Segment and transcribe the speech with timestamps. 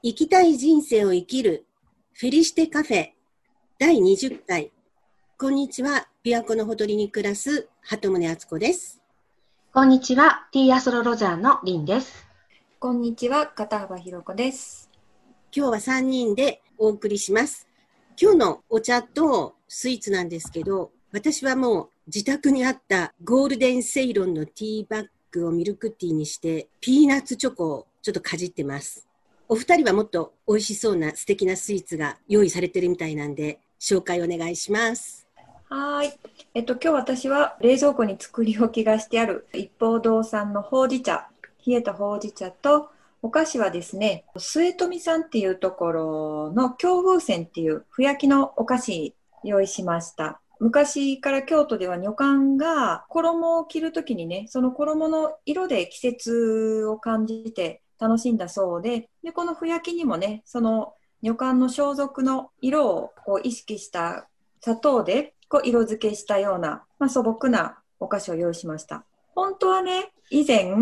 [0.00, 1.66] 生きたい人生を生きる
[2.12, 3.08] フェリシテカフェ
[3.80, 4.70] 第20回。
[5.36, 6.06] こんにちは。
[6.24, 9.02] 琵琶湖のほとりに暮らす鳩宗敦子です。
[9.74, 10.46] こんにちは。
[10.52, 12.28] ティーアストロロジャーのリンです。
[12.78, 13.48] こんにちは。
[13.48, 14.88] 片幅ひろ子です。
[15.52, 17.66] 今日は3人でお送りします。
[18.16, 29.07] 今日のお茶とスイーツなんですけど、私はもう自宅にあったゴールデンセイロンのティーバッグをミルクティーにしてピーナッツチョコをちょっとかじってます。
[29.50, 35.26] お二人はもっと美味しそうな素敵なスイーツが用意されてるみたいなんで、紹介お願いします。
[35.70, 36.12] はい。
[36.52, 41.28] えっと、今日私は冷蔵庫に作り置きがしてある一方堂さんのほうじ茶、
[41.66, 42.90] 冷えたほうじ茶と、
[43.22, 50.42] お菓子はですね、末富さんっていうところの京風船っていうふやきのお菓子用意しました。
[50.60, 64.28] 昔から京都では女官が衣を着るときにね、その衣の色で季節を感じて楽しんだそうで、でこのふやきにもね、その女官の装束の色をこう意識した
[64.60, 69.04] 砂糖でこう色付けしたような、まあ、素朴なお菓子を用意しました。
[69.34, 70.74] 本当はね、以前、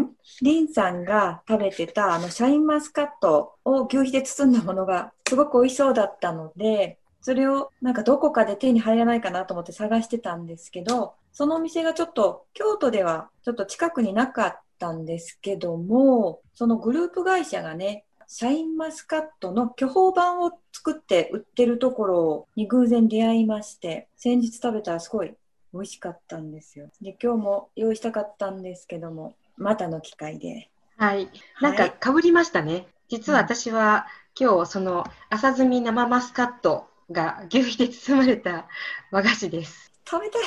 [0.42, 25.34] リンさんが食べてたあのシャインマスカットを牛皮で包んだものがすごく美味しそうだったので、それをなんかどこかで手に入らないかなと思って探してたんですけど、そのお店がちょっと京都ではちょっと近くになかったんですけども、そのグループ会社がね、シャインマスカットの巨峰版を作って売ってるところに偶然出会いまして、先日食べたらすごい
[25.72, 26.88] 美味しかったんですよ。
[27.00, 30.70] で、今日も用意したかったんですけども、またの機会で。
[30.96, 31.28] はい。
[31.60, 32.72] なんかかぶりましたね。
[32.72, 34.06] はい、実は私は、
[34.38, 38.68] 今日その朝摘み生マスカットが牛皮で包まれた
[39.10, 39.92] 和菓子です。
[40.04, 40.42] 食べたい。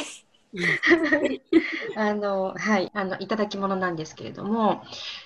[1.96, 4.82] あの、はい、あの、いただき物なんですけれども、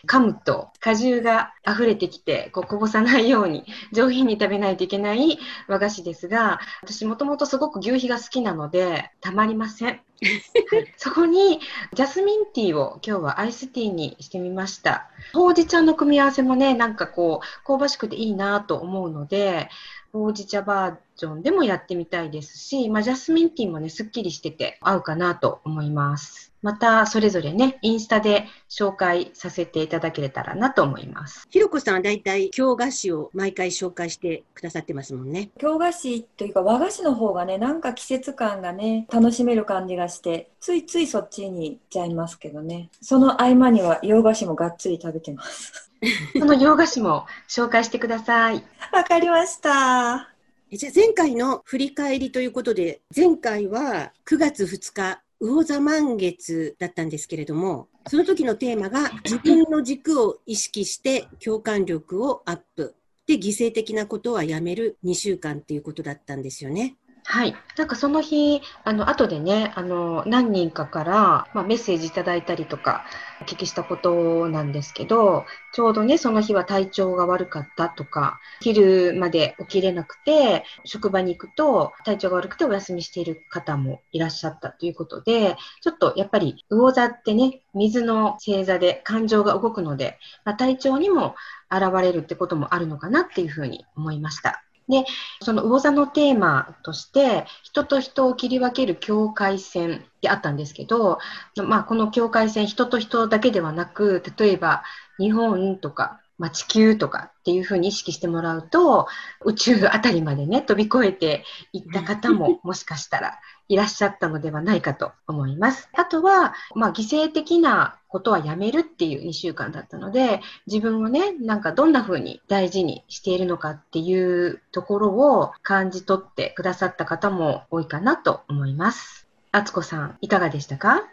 [0.07, 10.01] 噛むと果汁が溢れてきて、こう、こぼさないように上品に食べないといけない和菓子ですが、私もともとすごく牛皮が好きなので、たまりません。
[10.97, 11.59] そこに
[11.93, 15.09] ジャスミンティーを今日はアイスティーにしてみました。
[15.33, 19.69] ほうじ茶の組み合わせもね、なんかこう、香ばしくていいなと思うので、
[20.13, 26.53] ほうじ茶バージョンでもやってみたいですし、まあ、ジャスミンティーもね、すっきりしてて合うかなと思います。
[26.61, 31.47] また、それぞれね、インスタで紹介させていただけたらなと思います。
[31.49, 35.49] ひろこさんはだいたい京菓子を毎回紹介してくださってますもんね。
[35.57, 42.89] 京菓子というか和菓子の方がね、なんか季節感がね、楽しめる感じがして、ついついそっちに行っちゃいますけどね。
[43.01, 45.82] その合間には洋菓子もがっつり食べてます。
[46.37, 48.63] その洋菓子も紹介してください。
[48.91, 50.29] わかりました。
[50.71, 62.95] じゃあ前回の振り返りということで、前回は9月2日、魚座満月だったんですけれども、その時のテーマが自分の軸を意識して共感力をアップ。
[63.27, 66.97] で、犠牲的なことはやめる2週間っていうことだったんですよね。
[67.25, 67.55] はい。
[67.77, 73.05] なんかその日、あの、後でね、あの、何人かから、まあ、メッセージいただいたりとか、
[73.41, 91.35] お聞きしたことなんですけど、ちょうどね、その日は体調が悪かったとか、昼まで起きれなくて、職場に行くと体調が悪くてお休みしている方もいらっしゃったということで、ちょっとやっぱり魚座ってね、水の星座で感情が動くので、まあ、体調にも
[91.71, 94.63] 現れるってこともあるのかなっていうふうに思いました。
[94.89, 95.05] で、
[95.41, 101.19] その魚座のテーマとして、人と人を切り分ける境界線であったんですけど、
[101.55, 104.83] まあ、この境界線、人と人だけではなく、例えば
[105.19, 109.07] 日本とか、まあ、地球とかっていうふうに意識してもらうと、
[109.45, 113.39] 宇宙あたりまでね、飛び越えていった方も もしかしたら
[113.73, 115.89] いらっしゃったのではないかと思います。
[115.93, 129.27] あとは、まあ、犠牲的なことはやめるっていう2週間だったので、自分をね、なんかどんな風に大事にしているのかっていうところを感じ取ってくださった方も多いかなと思います。
[129.51, 131.03] あつこさん、いかがでしたか？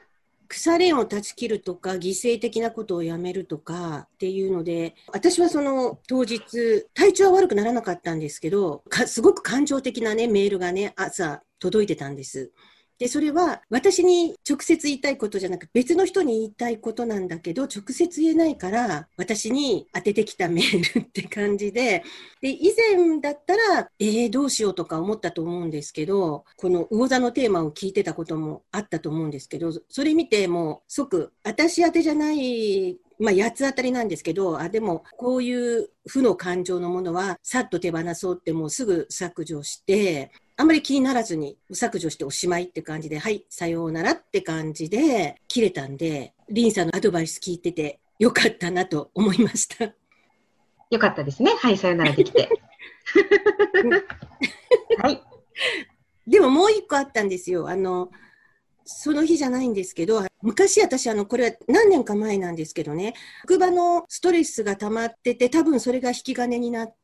[0.48, 12.50] 腐れ縁を断ち切るとか、犠牲的なことをやめるとかっていうので、私はその当日、体調は悪くならなかったんですけど、すごく感情的なね、メールがね、朝届いてたんです。
[13.00, 22.04] で、それは私に直接言いたいことじゃなく別の人に言いたいことなんだけど、直接言えないから私に当ててきたメールって感じで、
[22.42, 49.86] で、以前だったら、えー、どうしようとか思ったと思うんですけど、この魚座のテーマを聞いてたこともあったと思うんですけど、それ見てもう即、私宛てじゃないまあ、八つ当たりなんですけど、あ、でも、こういう負の感情のものは、さっと手放そうってもうすぐ削除して、あんまり気にならずに削除しておしまいって感じで、はい、さようならって感じで切れたんで、リンさんのアドバイス聞いててよかったなと思いました。
[50.90, 51.52] よかったですね。
[51.52, 52.50] はい、さよならできて。
[55.02, 55.22] はい。
[56.26, 57.66] でももう一個あったんですよ。
[57.66, 58.10] あの、
[58.84, 63.14] その日じゃないんですけど、昔私、あの、これは何年か前なんですけどね、
[63.44, 66.99] 職場のストレスが溜まってて、多分それが引き金になって、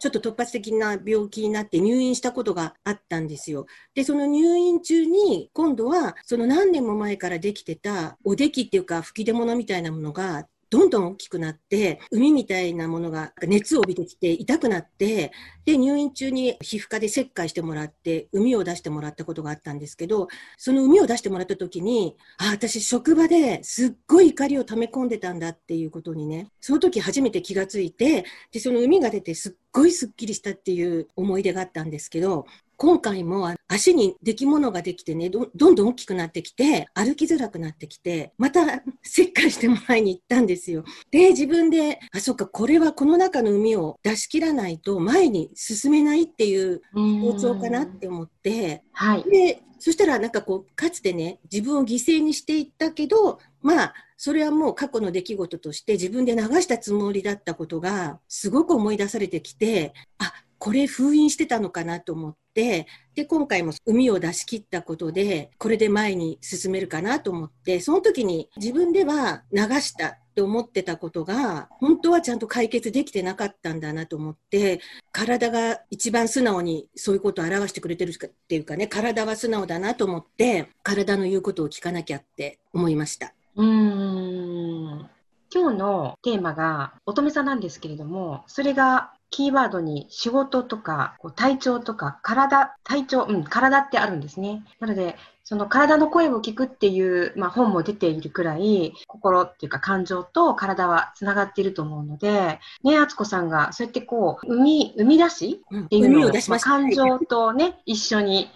[0.00, 3.66] ちょっと突発的な病気になって入院したことがあったんですよ。
[3.94, 15.32] で、その入院中に、今度は、その何年も前からできてた、おできっていうか、吹き出物みたいなものがどんどん大きくなって、海みたいなものが熱を帯びてきて痛くなって、
[15.64, 32.46] で、入院中に皮膚科で切開してもらって、海を出してもらったことがあったんですけど、その海を出してもらった時に、あ、私職場ですっごい怒りを溜め込んでたんだっていうことにね、その時初めて気がついて、で、その海が出てすっごいすっきりしたっていう思い出があったんですけど、
[32.78, 40.84] 今回も足に出来物ができてねど、どんどん大きくなってきて、歩きづらくなってきて、また切開してもらいに行ったんですよ。
[41.10, 49.24] で、自分で、あ、そっか、これはこの中の海を出し切らないと前に進めないっていう構造かなって思って、はい。
[49.24, 74.80] で、そしたらなんかこう、かつてね、自分を犠牲にしていったけど、まあ、それはもう過去の出来事として自分で流したつもりだったことがすごく思い出されてきて、あ、これ封印してたのかなと思って、で、今回も海を出し切ったことで、これで前に進めるかなと思って、その時に自分では流したって思ってたことが、本当はちゃんと解決できてなかったんだなと思って、
[75.12, 83.34] 体が一番素直にそういうことを表してくれてるっていうかね、体は素直だなと思って、体の言うことを聞かなきゃって思いました。
[83.56, 85.10] うーん
[85.50, 94.64] 今日のテーマが乙女座なんですけれども、それがキーワードに仕事とか体調とか体、体調、うん、体ってあるんですね。
[94.80, 108.50] なので、その体の声を聞くっていう、まあ、本も出ているくらい、心っていうか感情と体はつながっていると思うので、ね、あつこさんがそうやってこう、生み、生み出しっていうのを、うん、まあ、感情とね、一緒に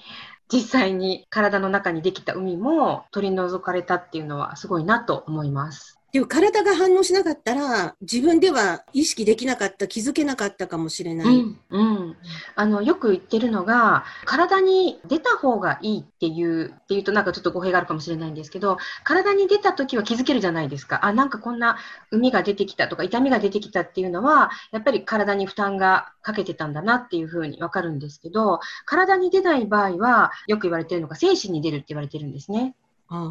[0.53, 5.99] 実際に体の中にできた海も取り除かれたっていうのはすごいなと思います。
[6.13, 11.27] でも体が反応しなかったら、自分では意識できなかった、気づけなかったかもしれない。
[11.27, 12.17] うん、うん、
[12.55, 21.03] あの、よく言ってるのが、体に出た方がいいっていう、っていうとなんかちょっと語弊があるかもしれないんですけど、体に出た時は気づけるじゃないですか。
[21.03, 21.79] あ、なんかこんな
[22.11, 32.75] 海が出てきたとか痛みが出てきたっていうのは、やっぱり体に負担がかけてたんだなっていうふうにわかるんですけど、体に出ない場合は、よく言われてるのが精神に出るって言われてるんですね。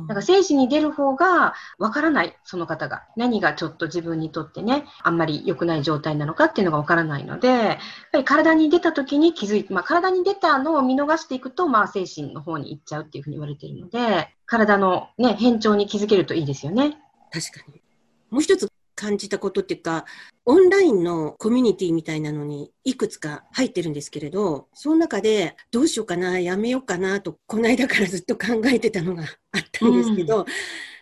[0.08, 3.04] だから精子に出る方がわからない、その方が。
[3.16, 7.78] 何がちょっと自分にとってね、あんまり良くない状態なのかっていうのがわからないので、やっ
[8.12, 16.98] ぱり体に出た時に気づいて、まあ体に出たのを見逃していくと、まあ精神の方に行っちゃうっていうふうに言われているので、体のね、変調に気づけるといいですよね。
[17.32, 17.82] 確かに。
[18.30, 18.71] もう一つ
[19.02, 20.06] 感じたことっていうか、
[20.46, 29.26] オンラインのコミュニティみたいなのにいくつか入ってるんですけれど、その中でどうしようかな、やめようかなと、この間からずっと考えてたのがあ
[29.58, 30.46] ったんですけど、うん、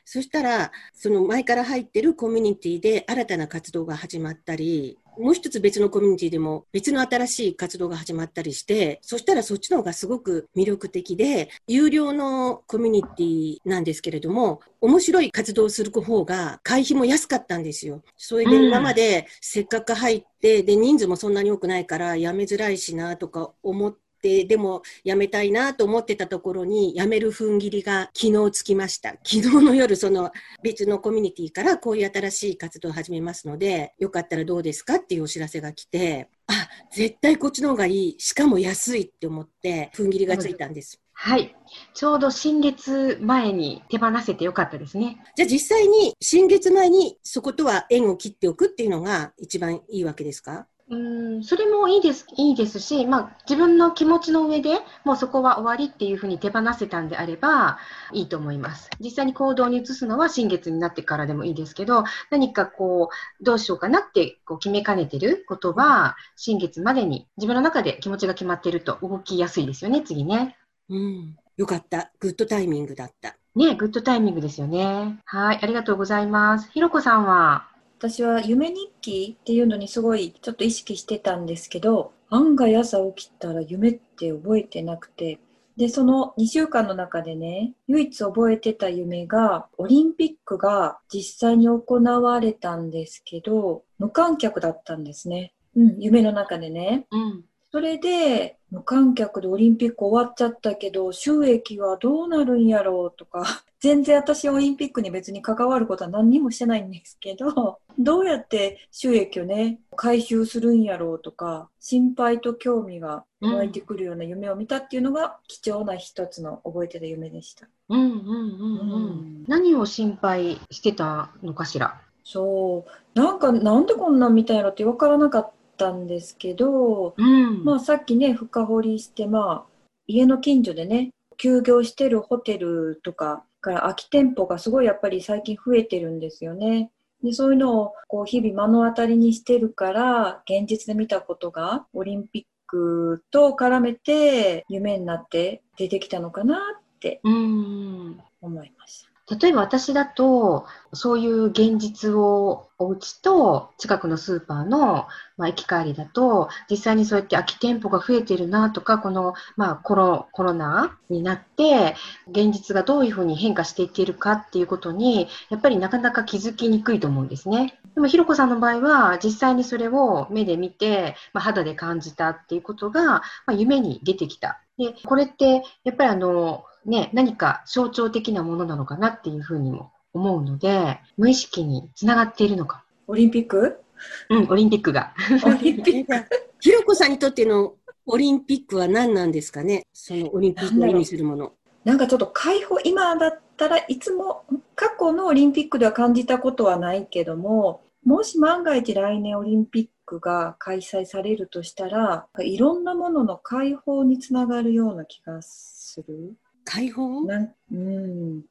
[0.06, 18.02] そしたら、その前から入ってるコミュニティで新たな活動が始まったり、もう一つ別のコミュニティでも別の新しい活動が始まったりして、そしたらそっちの方がすごく魅力的で、有料のコミュニティなんですけれども、面白い活動をする方が会費も安かったんですよ。
[18.16, 29.12] それで今までせっかく入って、で、人数もそんなに多くないから辞めづらいしなとか思って、で、でも辞めたいなと思ってたところに辞める踏ん切りが昨日つきました。
[29.24, 30.32] 昨日の夜、その
[30.64, 36.54] 別のコミュニティからこういう新しい活動を始めますので、よかったらどうですかっていうお知らせが来て、あ、
[36.92, 38.16] 絶対こっちの方がいい。
[38.20, 41.00] しかも安いって思って踏ん切りがついたんです。
[41.14, 41.56] はい。
[41.94, 45.22] ちょうど新月前に手放せてよかったですね。
[45.36, 50.68] じゃあ実際に新月前にそことは縁を切っておくっていうのが一番いいわけですか？
[50.90, 50.96] う
[51.40, 57.78] んそれもいいですいいですし、まあ、自分の気持ちの上でもうそこは終わりっていうふうに手放せたんであれば
[58.12, 58.90] いいと思います。
[59.00, 70.58] 実際に行動に移すのは新月になってからでもいいですけど、何かこう、どうしようかなってこう決めかねてることは、新月までに自分の中で気持ちが決まってると動きやすいですよね、次ね。
[70.90, 71.38] うん。
[71.56, 72.12] よかった。
[72.20, 73.36] グッドタイミングだった。
[73.56, 75.20] ねグッドタイミングですよね。
[75.26, 76.72] はい、ありがとうございます。
[76.72, 77.68] ひろこさんは？
[78.00, 85.38] 私は夢日記っていうのにすごいちょっと意識してたんですけど、案外朝起きたら夢って覚えてなくて、
[85.76, 95.54] で、その2週間の中でね、唯一覚えてた夢が、オリンピックが実際に行われたんですけど、無観客だったんですね。
[95.76, 97.06] うん、夢の中でね。
[97.12, 97.44] うん。
[97.70, 103.44] それで、無観客でオリンピック終わっちゃったけど、収益はどうなるんやろうとか、
[103.80, 117.68] 全然私オリンピックに別に関わることは何にもしてないんですけど、 どうやって収益をね、回収するんやろうとか、心配と興味が湧いてくるような夢を見たっていうのが貴重な一つの覚えてた夢でした。
[117.90, 118.92] うんうんうんうん。
[118.92, 122.00] うん何を心配してたのかしら？
[122.24, 123.20] そう。
[123.20, 127.64] なんか、なんでこんなん見たんやろって分からなかったんですけど、うん。
[127.64, 129.72] まあさっきね、深掘りして、まあ、
[130.08, 136.92] 家の近所でね、休業してるホテルとかから空き店舗がすごいやっぱり最近増えてるんですよね。
[137.24, 148.20] で、そういうのをこう日々目の当たりにしてるから、現実で見たことがオリンピックと絡めて夢になって出てきたのかなってうん。
[148.42, 149.09] 思いました。
[149.30, 155.08] 例えば私だと、そういう現実をお家と近くのスーパーの、
[155.38, 161.96] まあ、駅帰りだと、実際にそうやって空き店舗が増えてるなとか、この、まあ、コロコロナになって、
[162.30, 167.80] 現実がどういうふうに変化していっているかっていうことに、やっぱりなかなか気づきにくいと思うんですね。
[167.94, 174.60] でも、ひろこさんの場合は、実際にそれを目で見て、まあ、肌で感じたっていうことが、まあ、夢に出てきた。
[174.80, 182.86] で、これって、やっぱりあの、ね、何か象徴的なものなのかなっていうふうにも思うので、無意識につながっているのか。
[183.08, 183.82] オリンピック？
[184.30, 185.14] うん、オリンピックが。
[185.46, 186.14] オリンピック
[186.62, 189.86] ひろこさんにとってのオリンピックは何なんですかね？
[189.94, 191.52] そのオリンピックを意味するもの。
[191.84, 194.46] なんかちょっと解放、今だったらいつも
[194.76, 206.34] 過去のオリンピックでは感じたことはないけども、もし万が一来年オリンピックが開催されるとしたら、いろんなものの解放につながるような気がする。
[206.66, 207.22] 解放？
[207.26, 208.42] なんうん、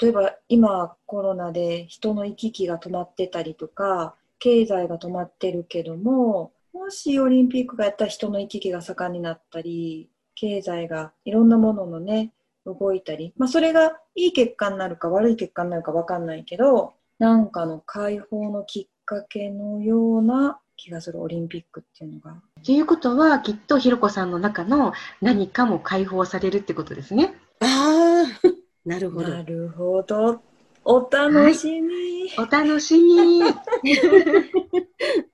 [0.00, 12.32] 例えば今コロナで人の行き来が止まってたりとか、経済が止まってるけども、もしオリンピックがやったら人の行き来が盛んになったり、経済がいろんなもののね、
[12.66, 22.40] 動いたり、まあそれがいい結果になるか悪い結果になるかわかんないけど、なんかの解放のきっかけのような気がするオリンピックっていうのが。
[22.64, 27.34] ということは、きっとひろこさんの中の何かも解放されるってことですね。
[27.60, 29.28] ああ、なるほど。
[29.28, 30.42] なるほど。
[30.84, 32.30] お楽しみ。
[32.38, 33.42] お楽しみ。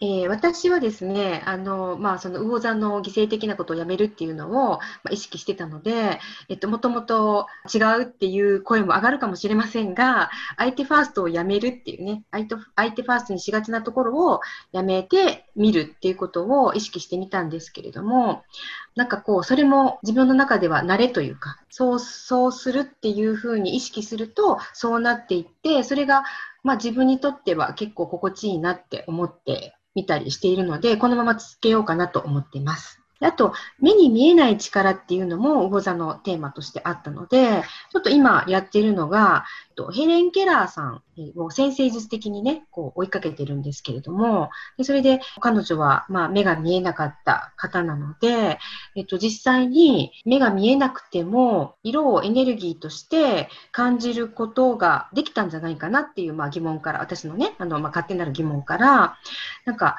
[0.00, 14.40] えー私はですね、あの、まあ、その魚座の犠牲的なことをやめるっていうのを、まあ、意識してたので、えっと、もともと違うっていう声も上がるかもしれませんが、相手ファーストをやめるっていうね、相手相手ファーストにしがちなところを
[14.70, 18.44] やめてみるっていうことを意識してみたんですけれども、
[18.94, 26.22] なんかこう、それも自分の中では慣れというか、そう、そうするっていうふうに意識すると、そうなっていって、それが、
[26.62, 33.02] まあ自分にとっては結構心地いいなって思って見たりしているので、このまま続けようかなと思っています。
[33.20, 39.44] あと、目に見えない力っていうのも魚座のテーマとしてあったので、ちょっと今やってるのが、
[39.92, 41.02] ヘレン・ケラーさん
[41.36, 48.58] を先生術的にね、こう追いかけてるんですけれども、でそれで彼女は、まあ、目が見えなかった方なので、
[48.96, 59.16] えっと、実際に目が見えなくても、色をエネルギーとして感じることができたんじゃないかなっていう、まあ、疑問から、私のね、あの、まあ、勝手なる疑問から、
[59.64, 59.96] なんか、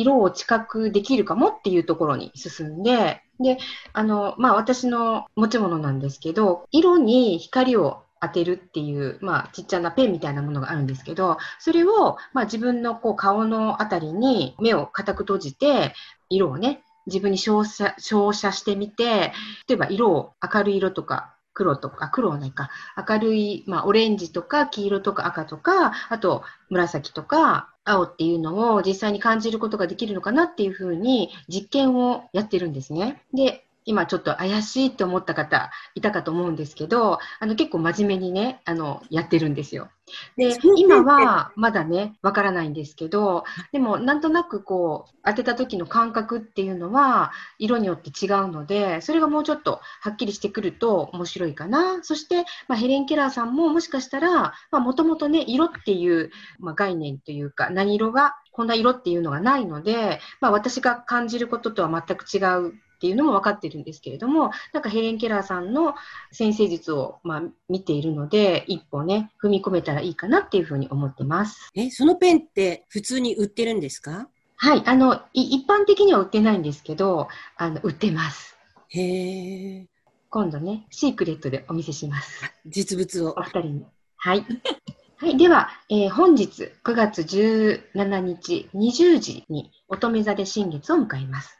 [0.00, 3.58] 色を知覚できるかもっていうところに進んで、で、
[3.92, 15.94] あの、まあ、私の持ち物なんですけど、色に光を当てるっていう、まあ、ちっちゃなペンみたいなものがあるんですけど、それを、まあ、自分のこう顔のあたりに目を固く閉じて、
[16.28, 19.32] 色をね、自分に照射照射してみて、
[19.66, 33.22] 例えば色を明るい色とか黒とか、黒はないか、明るい、まあ、オレンジとか黄色とか赤とか、あと紫とか青っていうのを実際に感じることができるのかなっていうふうに実験をやってるんですね。
[33.34, 39.90] で、今ちょっと怪しいって思った方いたかと思うんですけど、あの結構真面目にね、あの、やってるんですよ。
[40.36, 52.02] で、今はまだね、わからないんですけど、でもなんとなくこう、当てた時の感覚っていうのは、色によって違うので、それがもうちょっとはっきりしてくると面白いかな。
[52.02, 62.38] そして、まあ、ヘレン・ケラーさんももしかしたら、まあ、もともとね、色っていう、まあ、概念というか、何色が、こんな色っていうのがないので、まあ、私が感じることとは全く違
[62.68, 65.94] うっていうのも分かってるんですけれども、なんかヘレン・ケラーさんの
[66.32, 71.70] 先生術をまあ見ているので、一歩ね、踏み込めたらいいかなっていうふうに思ってます。
[71.74, 74.28] え、そのペンって普通に売ってるんですか？
[74.56, 78.54] はい、あの、い一般的には売ってないんですけど、あの、売ってます。
[78.88, 79.86] へえ、
[80.28, 82.42] 今度ね、シークレットでお見せします。
[82.66, 83.42] 実物をお。
[83.42, 83.86] 二人に。
[84.16, 84.44] はい。
[85.16, 85.36] はい。
[85.36, 91.59] では、えー本日9月17日20時に乙女座で新月を迎えます。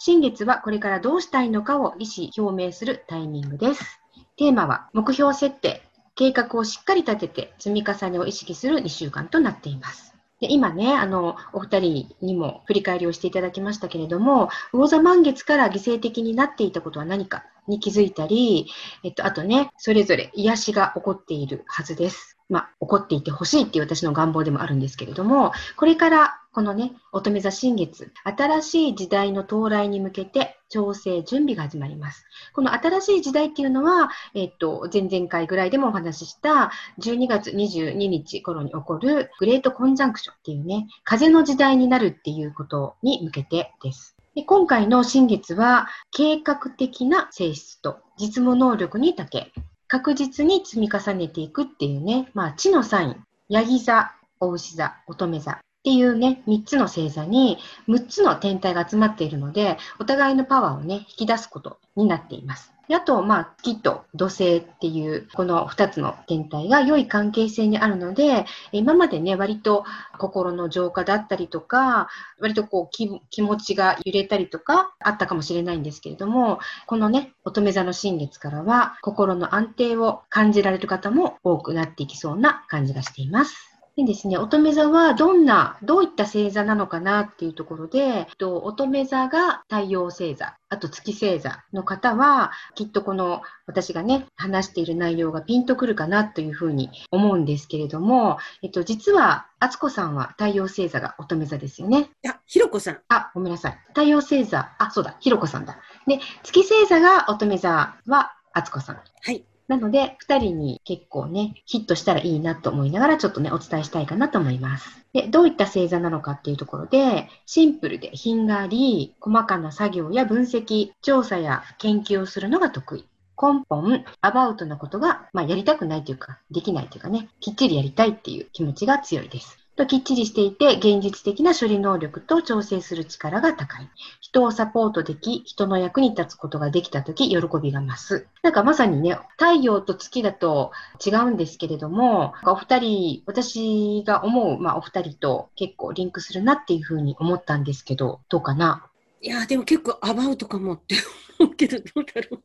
[0.00, 4.00] 新月はこれからどうしたいのかを意思表明するタイミングです。
[4.36, 5.82] テーマは目標設定、
[6.14, 10.14] 計画をしっかり立てて積み重ねを意識する2週間となっています。
[10.40, 18.68] で今ね、あの、お二人にも振り返りをしていただきましたけれども、魚座満月から犠牲的になっていたことは何かに気づいたり、
[19.02, 22.38] えっと、あとね、それぞれ癒しが起こっているはずです。
[22.48, 32.24] まあ、起こっていてほしいっていう私の願望でもあるんですけれども、これからこのね、乙女座新月、新しい時代の到来に向けて調整、準備が始まります。
[32.54, 44.16] この新しい時代っていうのは、えっと、前々回ぐらいでもお話しした12月22日頃に起こるグレートコンジャンクションっていうね、風の時代になるっていうことに向けてです。
[44.34, 49.52] で今回の新月は計画的な性質と実務能力に長け、
[49.86, 57.56] 確実に積み重ねていくっていうね、まあ、地のサイン、ヤギ座、お牛座、乙女座っていうね、3つの星座に
[57.88, 62.74] 6つの天体が集まっているので、お互いのパワーをね、引き出すことになっています。
[62.90, 69.84] あと、まあ、月と土星っていう、この2つの天体が良い関係性にあるので、今までね、割と
[70.18, 83.77] 心の浄化だったりとか、割とこう気、気持ちが揺れたりとか、あったかもしれないんですけれども、このね、乙女座の新月からは、心の安定を感じられる方も多くなっていきそうな感じがしています。
[83.98, 102.08] でですね、乙女座はどんな、どういった星座なのかなっていうところで、乙女座が太陽星座、あと月星座の方は、きっとこの私がね、話している内容がピンとくるかなというふうに思うんですけれども、えっと、実は、敦子さんは太陽星座が乙女座ですよね。
[102.24, 103.00] あ、ひろこさん。
[103.08, 103.78] あ、ごめんなさい。
[103.88, 105.76] 太陽星座、あ、そうだ、ひろこさんだ。
[106.06, 109.00] で、月星座が乙女座は敦子さん。
[109.22, 109.44] はい。
[109.68, 115.04] なので、2人に結構ね、ヒットしたらいいなと思いながら、ちょっとね、お伝えしたいかなと思います。
[115.12, 123.04] で、どういった星座なのかっていうところで、シンプルで品があり、細かな作業や分析、調査や研究をするのが得意。
[123.40, 129.57] 根本、アバウトなことが、まあ、やりたくないというか、できないというかね、きっちりやりたいっていう気持ちが強いです。
[129.78, 133.88] ときっちりしていて、現実的な処理能力と調整する力が高い。
[134.20, 138.26] 人をサポートでき、人の役に立つことができたとき、喜びが増す。
[138.42, 140.72] なんかまさにね、太陽と月だと
[141.04, 148.84] 違うんですけれども、お二人、私が思う、まあ、お二人と結構リンクするなっていうふうに思ったんですけど、どうかな？
[149.22, 150.96] いや、でも結構アバウトかもって
[151.38, 152.42] 思うけど、どうだろう。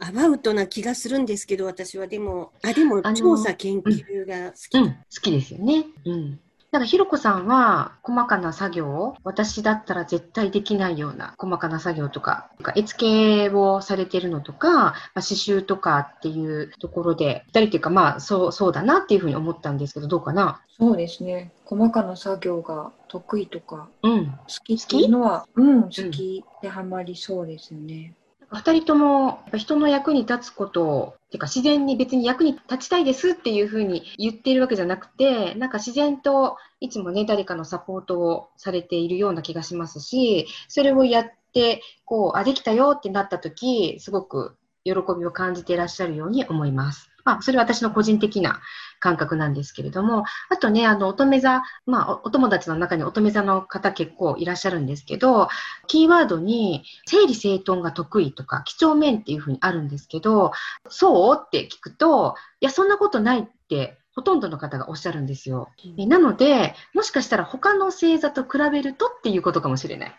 [0.00, 5.86] アバウトな気がするんですけど、私はでも、あ、でも調査研究が好き、うん、好きですよね。
[6.06, 6.40] うん。
[6.72, 20.62] なんか、ひろこさんは、細かな作業私だったら絶対できないような細かな作業とか、絵付けをされてるのとか、まあ、刺繍とかっていうところで、二人っていうか、まあ、そう、そうだなっていうふうに思ったんですけど、どうかな？
[20.78, 21.50] そうですね。
[21.64, 28.14] 細かな作業が得意とか、うん、好きっていうのは、うん、好きでハマりそうですよね。
[28.52, 47.10] 二人とも人の役に立つことを、てか自然に別に役に立ちたいですっていうふうに言っているわけじゃなくて、なんか自然といつもね、誰かのサポートをされているような気がしますし、それをやって、こう、あ、できたよってなった時、すごく喜びを感じていらっしゃるように思います。
[47.24, 48.60] まあ、それは私の個人的な
[49.00, 55.48] 感覚なんですけれども、あとね、あの、乙女座、まあ、お友達の中に乙女座の方結構いらっしゃるんですけど、
[55.88, 60.52] キーワードに、整理整頓が得意とか、几帳面っていうふうにあるんですけど、
[60.88, 61.40] そう？
[61.40, 65.70] って聞くと、いや、そんなことないってほとんどの方がおっしゃるんですよ。
[65.96, 70.12] うん、なので、もしかしたら他の星座と比べるとっていうことかもしれない。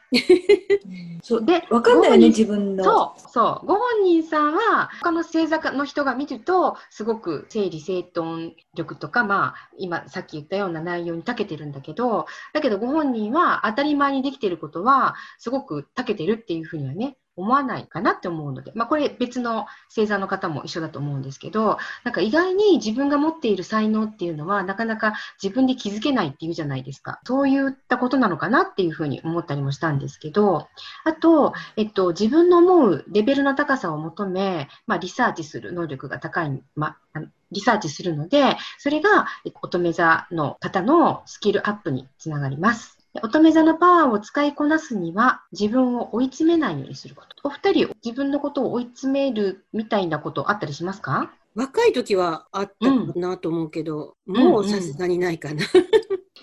[1.21, 2.83] そうで、わかんないよね、自分の。
[2.83, 3.67] そう、そう。
[3.67, 27.19] ご本人さんは、他の星座の人が見ると、すごく整理整頓力とか、まあ、今、さっき言ったような内容に長けてるんだけど、だけどご本人は当たり前にできてることは、すごく長けてるっていうふうにはね、思わないかなって思うので、まあ、これ別の星座の方も一緒だと思うんですけど、なんか意外に自分が持っている才能っていうのはなかなか自分で気づけないっていうじゃないですか。
[27.25, 30.67] そういったことなのかなっていうふうに思ったりもしたんですけど、
[31.05, 39.27] あと、えっと、自分の思うレベルの高さを求め、まあ、リサーチする能力が高い、まあ、リサーチするので、それが
[39.61, 43.00] 乙女座の方のスキルアップにつながります。
[43.23, 47.35] 乙女座のパワーを使いこなすには自分を追い詰めないようにすること。
[47.43, 51.31] お二人、自分のことを追い詰めるみたいなことあったりしますか？
[51.53, 55.65] 若い時はあったかなと思うけど、うん、もうさすがにないかな。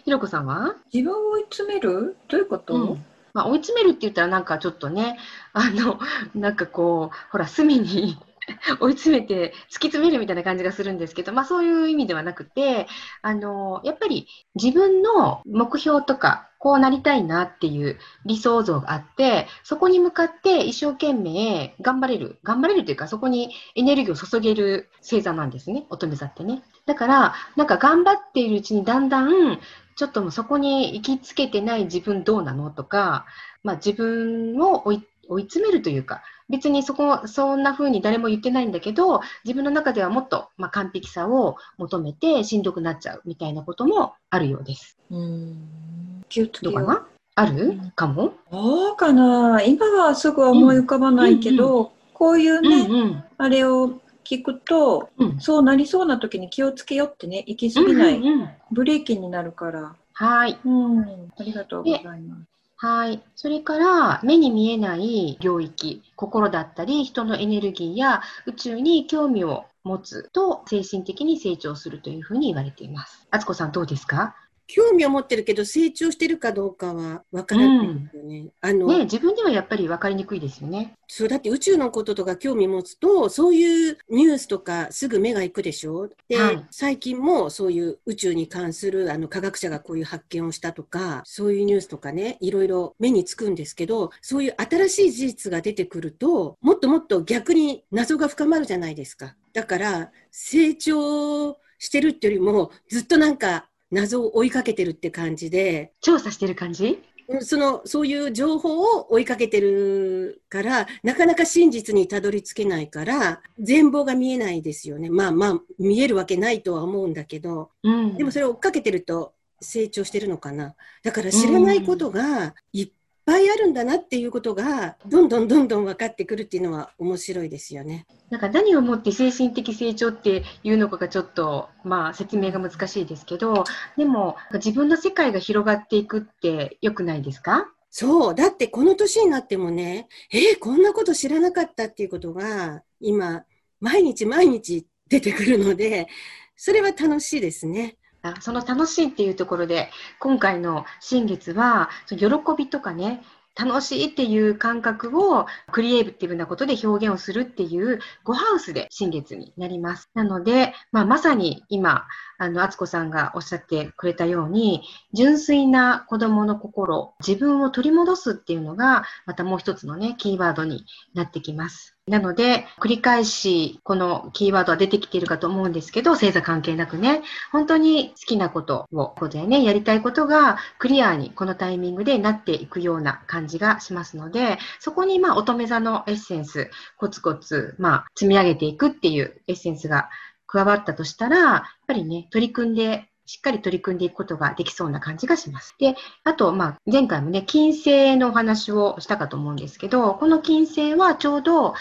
[0.04, 0.74] ひろこさんは？
[0.92, 2.16] 自分を追い詰める？
[2.28, 3.04] どういうこと、うん。
[3.32, 5.18] まあ、追い詰めるって言ったらなんかちょっとね、
[5.54, 5.98] あの、
[6.34, 8.18] なんかこう、ほら、隅に
[8.80, 12.86] 追い詰めて突き詰めるみたいな感じがするんですけど、まあそういう意味ではなくて、
[13.22, 26.62] あの、やっぱり自分の目標とかこうなりたいなっていう理想像があって、そこに向かって一生懸命頑張れる、頑張れるというか、そこにエネルギーを注げる星座なんですね、乙女座ってね。
[26.86, 29.60] だから、なんか頑張っているうちにだんだん、
[29.96, 33.26] ちょっともうそこに行きつけてない自分どうなのとか、
[33.62, 44.98] まあ自分を追い追い詰めるというか、別にそこ、そんな風に誰も言ってないんだけど、自分の中ではもっと、まあ、完璧さを求めてしんどくなっちゃうみたいなこともあるようです。
[45.10, 45.87] うん。
[46.28, 47.06] 気をつけようかな？
[47.34, 48.34] ある、うん、かも？
[48.50, 49.62] どうかな？
[49.62, 59.94] 今はすぐ思い浮かばないけど、うんうんうん、こういうね、うんうん、あれを聞くと、うん、そうなりそうな時に気をつけようってね、行き過ぎない、うんうんうん、ブレーキになるから。
[60.12, 60.58] はい。
[60.64, 61.00] うん。
[61.38, 62.42] ありがとうございます。
[62.76, 63.22] はい。
[63.36, 73.26] それから、目に見えない領域、心だったり、人のエネルギーや宇宙に興味を持つと、精神的に成長するというふうに言われています。
[73.30, 74.34] あつこさん、どうですか？
[74.68, 78.38] 興味を持ってるけど成長してるかどうかは分からないですよね。
[78.38, 80.94] うん、あのね自分ではやっぱり分かりにくいですよね。
[81.08, 86.10] そうだって宇宙のこととか興味持つとそういうニュースとかすぐ目が行くでしょ？
[86.28, 99.34] で、はい、最近もそういう宇宙に関するあの科学者がこういう発見をしたとかそういうニュースとかねいろいろ目につくんですけどそういう新しい事実が出てくるともっともっと逆に謎が深まるじゃないですか。
[99.54, 105.92] だから成長してるっていうよりもずっとなんか謎を追いかけてるって感じで。
[106.00, 107.02] 調査してる感じ？
[107.40, 115.10] その、そういう情報を追いかけてるから、なかなか真実にたどり着けないから、全貌が見えないですよね。
[115.10, 120.74] まあまあ、見えるわけないとは思うんだけど、うん、でもそれを追っかけてると成長してるのかな。
[121.02, 122.90] だから知らないことがいっ
[123.28, 128.06] ぱいあるんだなっていうことが、どんどんどんどん分かってくるっていうのは面白いですよね。
[128.30, 133.64] なんか何をもって精神的成長っていうのかがちょっと、まあ説明が難しいですけど、
[133.98, 137.70] でも自分の世界が広がっていくって良くないですか？
[137.90, 138.34] そう。
[138.34, 143.44] だってこの年になってもね、えー、こんなこと知らなかったっていうことが、今、
[143.80, 146.08] 毎日毎日出てくるので、
[146.56, 147.97] それは楽しいですね。
[148.40, 152.26] その楽しいっていうところで、今回の新月は、喜
[152.56, 153.22] びとかね、
[153.58, 160.10] 楽しいっていう感覚をクリエイティブなことで表現をするっていう5ハウスで新月になります。
[160.14, 162.06] なので、まあ、まさに今、
[162.38, 171.97] あの、あつこさんがおっしゃってくれたように、純粋な子供の心、自分を取り戻すっていうのが、またもう一つのね、キーワードになってきます。
[172.08, 190.08] なので、繰り返しこのキーワードは出てきているかと思うんですけど、星座関係なくね、本当に好きなことを、ここでね、やりたいことがクリアにこのタイミングでなっていくような感じがしますので、そこにまあ乙女座のエッセンス、コツコツ、まあ積み上げていくっていうエッセンスが
[190.46, 195.74] 加わったとしたら、やっぱりね、取り組んでしっかり取り組んでいくことができそうな感じがします。
[195.78, 201.74] で、あと、まあ、前回もね、金星のお話をしたかと思うんですけど、この金星はちょうど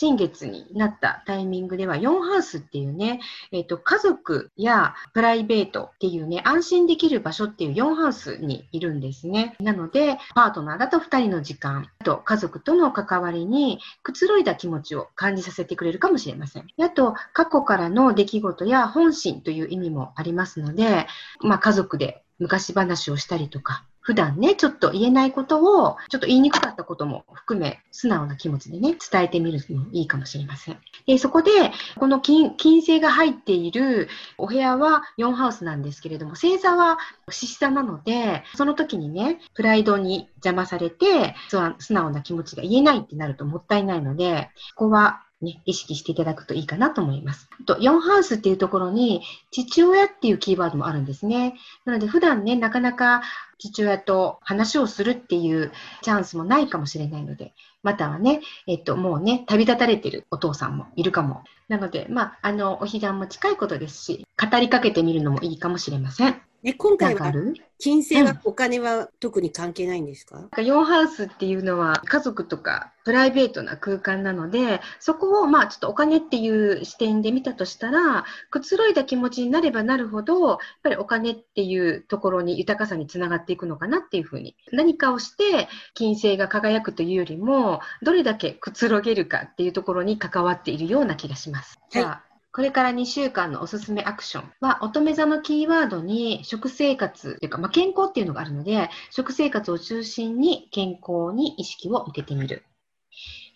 [0.00, 3.18] 新月になったタイミングでは、4ハウスっていうね、
[3.50, 9.56] えっ、ー、と、家族やプライベートっていうね、安心できる場所っていう4ハウスにいるんですね。
[9.58, 16.68] なので、パートナーだと2人の時間、あと家族との関わりにくつろいだ気持ちを感じさせてくれるかもしれません。
[16.80, 21.08] あと、過去からの出来事や本心という意味もありますので、
[21.40, 30.78] まあ、家族で昔話をしたりとか、普段ね、ちょっと言えないことを、ちょっと言いにくかったことも含め、素直な気持ちでね、伝えてみるのもいいかもしれません。
[31.06, 31.50] で、そこで、
[31.96, 34.08] この金金星が入っている
[34.38, 36.98] お部屋は4ハウスなんですけれども、星座は
[37.30, 47.48] 獅子座なので、その時にね、プライドに邪魔されて、素直な気持ちが言えないってなるともったいないので、ここはね、意識していただくといいかなと思います。
[47.64, 49.22] と、4ハウスっていうところに、
[49.52, 51.54] 父親っていうキーワードもあるんですね。
[51.84, 53.22] なので、普段ね、なかなか
[53.58, 55.70] 父親と話をするっていう
[56.02, 57.52] チャンスもないかもしれないので、
[57.84, 61.44] またはね、えっと、もうね、旅立たれてるお父さんもいるかも。
[61.68, 66.47] なので、まあ、あの、お彼岸も近いことですし、語りかけてみるのもいいかもしれません。
[66.64, 67.32] え、今回は
[67.78, 84.56] 金銭は、お金は特に関係ないんですか、うん、4ハウスっていうのは家族とかプライベートな空間なので、そこをまあちょっとお金っていう視点で見たとしたら、くつろいだ気持ちになればなるほど、やっぱりお金っていうところに豊かさにつながっていくのかなっていうふうに。
[84.72, 91.78] 何かをして金星が輝くというよりも、どれだけくつろげるかっていうところに関わっているような気がします。
[91.80, 92.27] はい、じゃあ
[92.58, 102.64] これから2週間のおすすめアクションは、乙女座のキーワードに食生活というか、まあ、健康っていうのがあるので、食生活を中心に健康に意識を向けてみる。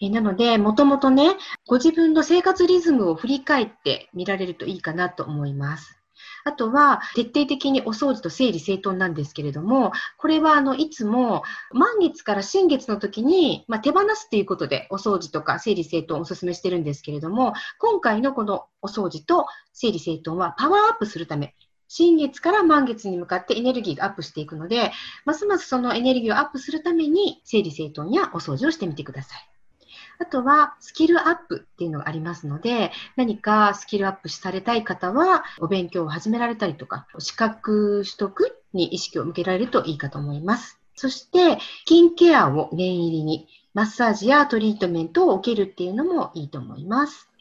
[0.01, 1.33] えなので、もともとね、
[1.67, 6.02] ご自分の生活リズムを振り返ってみられるといいかなと思います。
[6.45, 21.55] あとは、徹底的にお掃除と整理整頓なんですけれども、これは、あの、いつも、満月から新月の時に、まあ、手放すっていうことで、お掃除とか整理整頓をお勧めしてるんですけれども、今回のこのお掃除と整理整頓はパワーアップするため、
[21.95, 24.93] 新月から満月に向かってエネルギーがアップしていくので、
[25.27, 29.52] ますますそのエネルギーをアップするために整理整頓やお掃除をしてみてください。
[30.19, 40.79] あとは、スキルアップっていうのがありますので、何かスキルアップされたい方は、お勉強を始められたりとか、資格取得に意識を向けられるといいかと思います。
[40.95, 47.32] そして、スキンケアを念入りに、マッサージやトリートメントを受けるっていうのもいいと思います。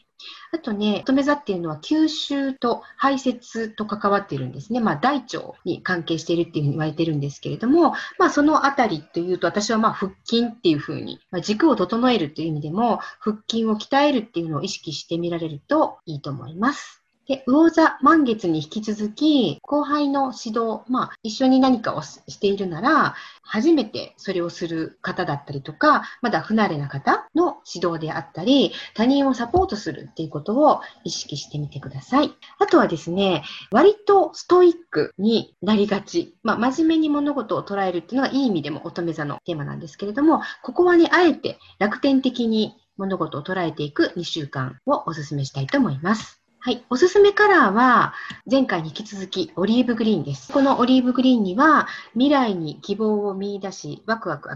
[0.52, 4.80] あとね、乙女座っていうのは吸収と排泄と関わっているんですね。
[4.80, 17.01] まあ大腸に関係しているっていうふうに言われてるんですけれども、まあそのあたりというと私はまあ腹筋っていうふうに、まあ、軸を整えるという意味でも腹筋を鍛えるっていうのを意識してみられるといいと思います。
[17.28, 32.32] で、魚座満月に引き続き、後輩の指導、まあ、一緒に何かをしているなら、初めてそれをする方だったりとか、まだ不慣れな方の指導であったり、他人をサポートするっていうことを意識してみてください。
[32.58, 36.34] あとはですね、割とストイックになりがち。
[36.42, 46.41] まあ、真面目に物事を捉えるっていうのがいい意味でも乙女座のテーマなんですけれども、ここはね、あえて楽天的に物事を捉えていく2週間をお勧めしたいと思います。
[46.64, 46.84] はい。
[46.90, 48.14] おすすめカラーは、
[48.48, 50.52] 前回に引き続き、オリーブグリーンです。
[50.52, 54.48] このオリーブグリーンには、未来に希望を見出し、ワクワク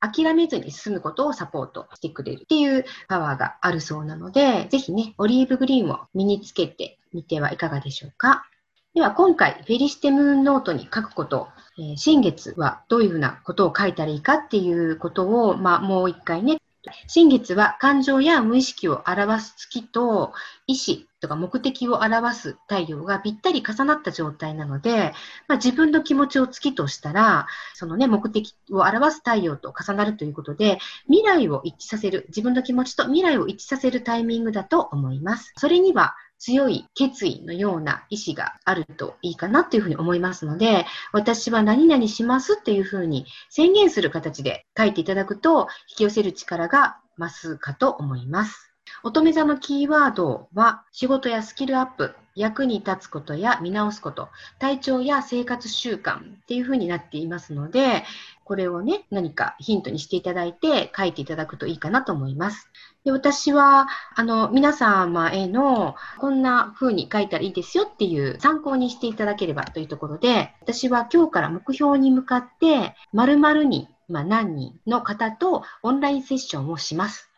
[0.00, 8.46] 諦めずに進むことをサポートしてくれるっていうパワーがあるそうなので、ぜひね、オリーブグリーンを身につけてみてはいかがでしょうか。
[8.94, 16.61] では、今回、フェリシテムーンノートに書くこと、えー、新月はどういうふうなことを書いたらいいかっていうことを、まあ、もう一回ね、
[17.06, 20.32] 新月は感情や無意識を表す月と
[20.66, 25.12] 意思とか目的を表す太陽がぴったり重なった状態なので、
[25.46, 35.52] まあ、自分の気持ちを月としたら、そのね、目的を表す太陽と重なるということで、未来を一致させる、自分の気持ちと未来を一致させるタイミングだと思います。
[35.56, 48.71] それには強い決意のような意志があるといいかなというふうに思いますので、私は何々しますっていうふうに宣言する形で書いていただくと、引き寄せる力が増すかと思います。
[49.02, 54.28] 乙女座のキーワードは、仕事やスキルアップ、役に立つことや見直すこと、
[54.58, 58.04] 体調や生活習慣っていうふうになっていますので、
[58.44, 62.68] これをね、何かヒントにしていただいて書いていただくといいかなと思います。
[63.04, 77.31] で私は、あの、皆様への、こんな風に書いたらいいですよっていう参考にしていただければというところで、私は今日から目標に向かって、〇〇に、まあ、何人の方とオンラインセッションをします。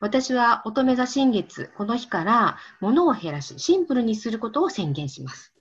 [0.00, 5.52] 私は乙女座新月、この日から物を減らし、シンプルにすることを宣言します。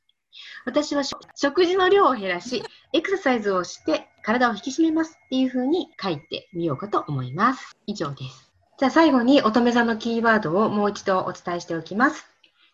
[0.65, 1.03] 私は
[1.35, 7.75] 食事の量を減らし、エクササイズをして体を引き締めますっていうふうに書いてみようかと思います。
[7.85, 8.51] 以上です。
[8.77, 12.25] じゃあ最後に乙女座のキーワードをもう一度お伝えしておきます。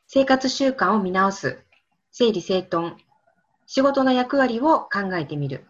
[0.07, 1.63] 生活習慣を見直す。
[2.11, 2.95] 整理整頓。
[3.67, 5.67] 仕事の役割を考えてみる。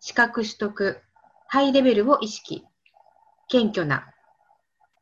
[0.00, 1.02] 資格取得。
[1.48, 2.64] ハイレベルを意識。
[3.48, 4.08] 謙虚な。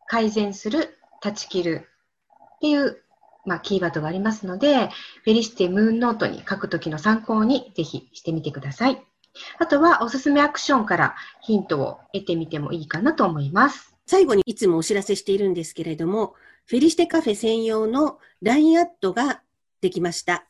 [0.07, 1.89] 改善する、断ち切る
[2.57, 3.01] っていう、
[3.47, 4.89] まあ、キーワードがありますので、
[5.25, 9.05] フェリシテムーンノートに書くときの参考にぜひしてみてください。
[9.59, 13.95] あとはおすすめアクションからヒントを得てみてもいいかなと思います。
[14.07, 16.35] 最後にいつもお知らせしているんですけれども、
[16.67, 19.43] フェリシテカフェ専用の LINE アットが
[19.81, 20.47] できました。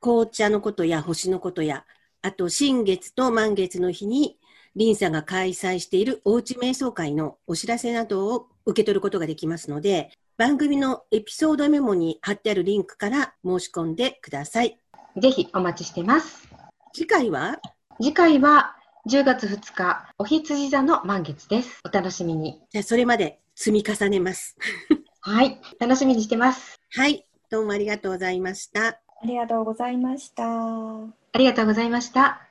[0.00, 1.84] 紅茶のことや星のことや、
[2.22, 4.38] あと新月と満月の日に
[4.76, 14.78] リンさんが開催しているおうち瞑想会のお知らせなどを受け取ることができますので、番組のエピソードメモに貼ってあるリンクから申し込んでください。
[15.16, 16.46] ぜひお待ちしてます。
[16.92, 17.58] 次回は？
[17.98, 18.76] 次回は
[19.08, 21.80] 10月2日、お羊座の満月です。
[21.82, 22.60] お楽しみに。
[22.70, 24.54] じゃあ、それまで積み重ねます。
[25.22, 25.60] はい。
[25.80, 26.78] 楽しみにしてます。
[26.90, 27.24] はい。
[27.50, 28.88] どうもありがとうございました。
[28.88, 30.44] ありがとうございました。
[30.44, 32.47] ありがとうございました。